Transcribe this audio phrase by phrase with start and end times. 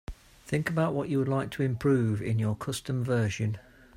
[0.47, 3.59] Think about what you would like to improve in your custom version.